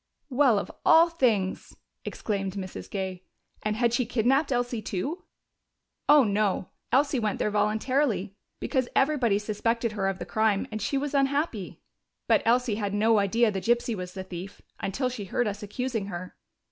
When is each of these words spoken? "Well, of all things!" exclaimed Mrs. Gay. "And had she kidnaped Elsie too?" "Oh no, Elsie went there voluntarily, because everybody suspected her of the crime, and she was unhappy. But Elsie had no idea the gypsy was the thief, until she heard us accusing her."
"Well, 0.31 0.57
of 0.57 0.71
all 0.83 1.09
things!" 1.09 1.75
exclaimed 2.05 2.53
Mrs. 2.53 2.89
Gay. 2.89 3.21
"And 3.61 3.75
had 3.75 3.93
she 3.93 4.07
kidnaped 4.07 4.51
Elsie 4.51 4.81
too?" 4.81 5.25
"Oh 6.09 6.23
no, 6.23 6.69
Elsie 6.91 7.19
went 7.19 7.37
there 7.37 7.51
voluntarily, 7.51 8.35
because 8.59 8.89
everybody 8.95 9.37
suspected 9.37 9.91
her 9.91 10.07
of 10.07 10.17
the 10.17 10.25
crime, 10.25 10.67
and 10.71 10.81
she 10.81 10.97
was 10.97 11.13
unhappy. 11.13 11.81
But 12.27 12.41
Elsie 12.45 12.77
had 12.81 12.95
no 12.95 13.19
idea 13.19 13.51
the 13.51 13.61
gypsy 13.61 13.95
was 13.95 14.15
the 14.15 14.23
thief, 14.23 14.59
until 14.79 15.07
she 15.07 15.25
heard 15.25 15.47
us 15.47 15.61
accusing 15.61 16.07
her." 16.07 16.35